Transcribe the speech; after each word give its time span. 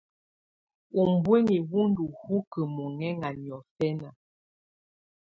Ubuinyii 1.01 1.65
wù 1.69 1.81
ndù 1.89 2.03
hukǝ́ 2.21 2.63
muhɛŋa 2.75 3.29
niɔ̀fɛna. 3.41 4.09